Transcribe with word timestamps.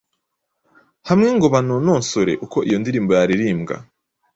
hamwe 1.09 1.29
ngo 1.35 1.47
banononsore 1.53 2.33
uko 2.45 2.57
iyo 2.67 2.77
ndirimbo 2.81 3.11
yaririmbwa, 3.17 3.75